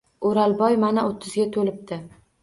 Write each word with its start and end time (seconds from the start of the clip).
O’rolboy 0.27 0.77
mana, 0.83 1.03
o‘ttizga 1.09 1.45
to‘libdi. 1.57 1.99